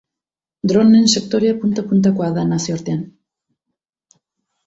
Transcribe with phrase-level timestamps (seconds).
[0.69, 3.03] Droneen sektorea punta-puntakoa da nazioartean.